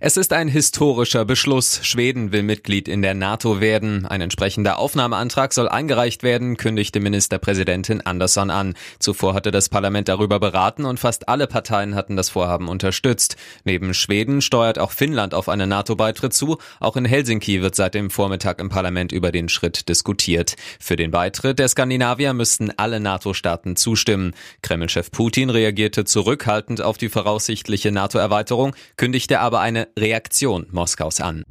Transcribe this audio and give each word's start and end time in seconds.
Es 0.00 0.16
ist 0.16 0.32
ein 0.32 0.48
historischer 0.48 1.24
Beschluss. 1.24 1.80
Schweden 1.82 2.32
will 2.32 2.42
Mitglied 2.42 2.88
in 2.88 3.02
der 3.02 3.14
NATO 3.14 3.60
werden. 3.60 4.06
Ein 4.06 4.20
entsprechender 4.20 4.78
Aufnahmeantrag 4.78 5.52
soll 5.52 5.68
eingereicht 5.68 6.22
werden, 6.22 6.56
kündigte 6.56 7.00
Ministerpräsidentin 7.00 8.00
Andersson 8.00 8.50
an. 8.50 8.74
Zuvor 8.98 9.34
hatte 9.34 9.50
das 9.50 9.68
Parlament 9.68 10.08
darüber 10.08 10.40
beraten 10.40 10.84
und 10.84 11.00
fast 11.00 11.28
alle 11.28 11.46
Parteien 11.46 11.94
hatten 11.94 12.16
das 12.16 12.30
Vorhaben 12.30 12.68
unterstützt. 12.68 13.36
Neben 13.64 13.94
Schweden 13.94 14.40
steuert 14.40 14.78
auch 14.78 14.92
Finnland 14.92 15.34
auf 15.34 15.48
einen 15.48 15.68
NATO-Beitritt 15.68 16.32
zu. 16.32 16.58
Auch 16.80 16.96
in 16.96 17.04
Helsinki 17.04 17.62
wird 17.62 17.74
seit 17.74 17.94
dem 17.94 18.10
Vormittag 18.10 18.60
im 18.60 18.68
Parlament 18.68 19.12
über 19.12 19.32
den 19.32 19.48
Schritt 19.48 19.88
diskutiert. 19.88 20.56
Für 20.80 20.96
den 20.96 21.10
Beitritt 21.10 21.58
der 21.58 21.68
Skandinavier 21.68 22.32
müssten 22.32 22.70
alle 22.76 23.00
NATO-Staaten 23.00 23.76
zustimmen. 23.76 24.34
Kremlchef 24.62 25.10
Putin 25.10 25.50
reagierte 25.50 26.04
zurückhaltend 26.04 26.80
auf 26.80 26.98
die 26.98 27.08
voraussichtliche 27.08 27.92
NATO-Erweiterung, 27.92 28.74
kündigte 28.96 29.40
aber 29.40 29.57
aber 29.58 29.64
eine 29.64 29.88
Reaktion 29.98 30.66
Moskaus 30.70 31.20
an. 31.20 31.42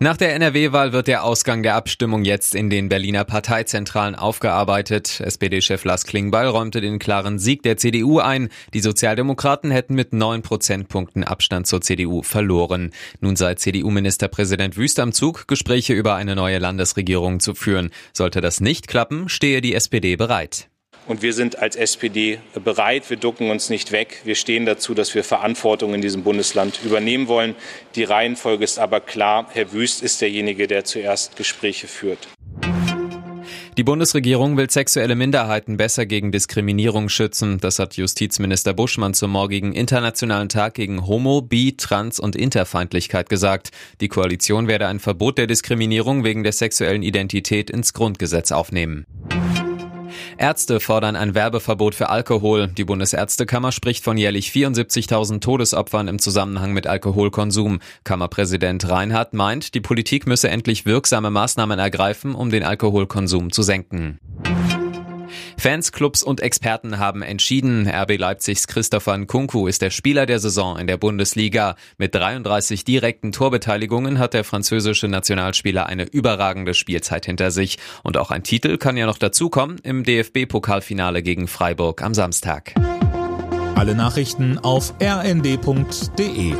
Nach 0.00 0.16
der 0.16 0.34
NRW-Wahl 0.34 0.92
wird 0.92 1.06
der 1.06 1.22
Ausgang 1.22 1.62
der 1.62 1.76
Abstimmung 1.76 2.24
jetzt 2.24 2.56
in 2.56 2.68
den 2.68 2.88
Berliner 2.88 3.24
Parteizentralen 3.24 4.16
aufgearbeitet. 4.16 5.20
SPD-Chef 5.20 5.84
Lars 5.84 6.04
Klingbeil 6.04 6.48
räumte 6.48 6.80
den 6.80 6.98
klaren 6.98 7.38
Sieg 7.38 7.62
der 7.62 7.76
CDU 7.76 8.18
ein. 8.18 8.48
Die 8.74 8.80
Sozialdemokraten 8.80 9.70
hätten 9.70 9.94
mit 9.94 10.12
neun 10.12 10.42
Prozentpunkten 10.42 11.22
Abstand 11.22 11.68
zur 11.68 11.80
CDU 11.80 12.22
verloren. 12.22 12.90
Nun 13.20 13.36
sei 13.36 13.54
CDU-Ministerpräsident 13.54 14.76
Wüst 14.76 14.98
am 14.98 15.12
Zug, 15.12 15.46
Gespräche 15.46 15.94
über 15.94 16.16
eine 16.16 16.34
neue 16.34 16.58
Landesregierung 16.58 17.38
zu 17.38 17.54
führen. 17.54 17.90
Sollte 18.12 18.40
das 18.40 18.60
nicht 18.60 18.88
klappen, 18.88 19.28
stehe 19.28 19.60
die 19.60 19.74
SPD 19.74 20.16
bereit. 20.16 20.68
Und 21.06 21.20
wir 21.20 21.34
sind 21.34 21.58
als 21.58 21.76
SPD 21.76 22.38
bereit. 22.64 23.10
Wir 23.10 23.18
ducken 23.18 23.50
uns 23.50 23.68
nicht 23.68 23.92
weg. 23.92 24.22
Wir 24.24 24.34
stehen 24.34 24.64
dazu, 24.64 24.94
dass 24.94 25.14
wir 25.14 25.22
Verantwortung 25.22 25.92
in 25.94 26.00
diesem 26.00 26.22
Bundesland 26.22 26.80
übernehmen 26.82 27.28
wollen. 27.28 27.54
Die 27.94 28.04
Reihenfolge 28.04 28.64
ist 28.64 28.78
aber 28.78 29.00
klar. 29.00 29.48
Herr 29.52 29.72
Wüst 29.72 30.02
ist 30.02 30.20
derjenige, 30.20 30.66
der 30.66 30.84
zuerst 30.84 31.36
Gespräche 31.36 31.88
führt. 31.88 32.28
Die 33.76 33.82
Bundesregierung 33.82 34.56
will 34.56 34.70
sexuelle 34.70 35.16
Minderheiten 35.16 35.76
besser 35.76 36.06
gegen 36.06 36.30
Diskriminierung 36.30 37.08
schützen. 37.08 37.58
Das 37.58 37.80
hat 37.80 37.96
Justizminister 37.96 38.72
Buschmann 38.72 39.14
zum 39.14 39.32
morgigen 39.32 39.72
Internationalen 39.72 40.48
Tag 40.48 40.74
gegen 40.74 41.08
Homo, 41.08 41.42
Bi, 41.42 41.76
Trans 41.76 42.20
und 42.20 42.36
Interfeindlichkeit 42.36 43.28
gesagt. 43.28 43.72
Die 44.00 44.06
Koalition 44.06 44.68
werde 44.68 44.86
ein 44.86 45.00
Verbot 45.00 45.38
der 45.38 45.48
Diskriminierung 45.48 46.22
wegen 46.22 46.44
der 46.44 46.52
sexuellen 46.52 47.02
Identität 47.02 47.68
ins 47.68 47.92
Grundgesetz 47.92 48.52
aufnehmen. 48.52 49.06
Ärzte 50.36 50.80
fordern 50.80 51.16
ein 51.16 51.34
Werbeverbot 51.34 51.94
für 51.94 52.08
Alkohol. 52.08 52.68
Die 52.68 52.84
Bundesärztekammer 52.84 53.72
spricht 53.72 54.04
von 54.04 54.16
jährlich 54.16 54.50
74.000 54.50 55.40
Todesopfern 55.40 56.08
im 56.08 56.18
Zusammenhang 56.18 56.72
mit 56.72 56.86
Alkoholkonsum. 56.86 57.80
Kammerpräsident 58.04 58.88
Reinhardt 58.88 59.34
meint, 59.34 59.74
die 59.74 59.80
Politik 59.80 60.26
müsse 60.26 60.48
endlich 60.48 60.86
wirksame 60.86 61.30
Maßnahmen 61.30 61.78
ergreifen, 61.78 62.34
um 62.34 62.50
den 62.50 62.64
Alkoholkonsum 62.64 63.52
zu 63.52 63.62
senken. 63.62 64.18
Fans, 65.64 65.92
Clubs 65.92 66.22
und 66.22 66.42
Experten 66.42 66.98
haben 66.98 67.22
entschieden, 67.22 67.88
RB 67.88 68.18
Leipzigs 68.18 68.66
Christopher 68.66 69.16
Nkunku 69.16 69.66
ist 69.66 69.80
der 69.80 69.88
Spieler 69.88 70.26
der 70.26 70.38
Saison 70.38 70.78
in 70.78 70.86
der 70.86 70.98
Bundesliga. 70.98 71.76
Mit 71.96 72.14
33 72.14 72.84
direkten 72.84 73.32
Torbeteiligungen 73.32 74.18
hat 74.18 74.34
der 74.34 74.44
französische 74.44 75.08
Nationalspieler 75.08 75.86
eine 75.86 76.04
überragende 76.04 76.74
Spielzeit 76.74 77.24
hinter 77.24 77.50
sich. 77.50 77.78
Und 78.02 78.18
auch 78.18 78.30
ein 78.30 78.42
Titel 78.42 78.76
kann 78.76 78.98
ja 78.98 79.06
noch 79.06 79.16
dazukommen 79.16 79.78
im 79.82 80.04
DFB-Pokalfinale 80.04 81.22
gegen 81.22 81.48
Freiburg 81.48 82.02
am 82.02 82.12
Samstag. 82.12 82.74
Alle 83.74 83.94
Nachrichten 83.94 84.58
auf 84.58 84.92
rnd.de 85.00 86.56